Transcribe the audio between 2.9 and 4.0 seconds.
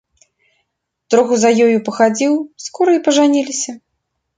і пажаніліся.